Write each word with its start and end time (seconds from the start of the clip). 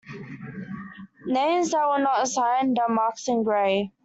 Names 1.27 1.69
that 1.69 1.87
were 1.87 1.99
not 2.01 2.23
assigned 2.23 2.79
are 2.79 2.89
marked 2.91 3.27
in 3.27 3.43
gray. 3.43 3.91